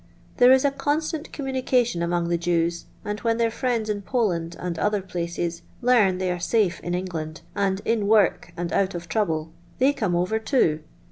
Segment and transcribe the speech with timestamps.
[0.37, 4.79] There is a constant communication among the Jevs, and vKen their friends in Poland, and
[4.79, 9.51] other places, learn they are eafe in England, and in wort and out of trouble,
[9.77, 10.79] they come over loo.